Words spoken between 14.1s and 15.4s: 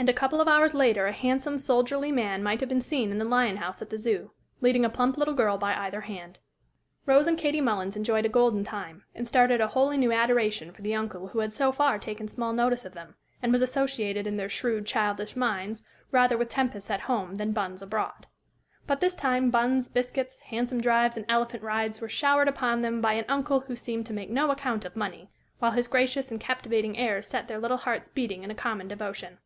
in their shrewd, childish